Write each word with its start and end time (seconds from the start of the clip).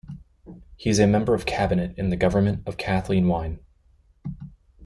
He 0.77 0.89
is 0.89 0.97
a 0.97 1.05
member 1.05 1.35
of 1.35 1.45
cabinet 1.45 1.93
in 1.95 2.09
the 2.09 2.15
government 2.15 2.63
of 2.65 2.75
Kathleen 2.75 3.27
Wynne. 3.27 3.59